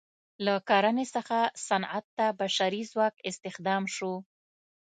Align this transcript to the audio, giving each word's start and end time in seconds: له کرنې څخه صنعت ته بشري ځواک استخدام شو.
له 0.45 0.53
کرنې 0.69 1.05
څخه 1.15 1.37
صنعت 1.67 2.05
ته 2.17 2.25
بشري 2.39 2.81
ځواک 2.91 3.15
استخدام 3.29 3.83
شو. 3.95 4.13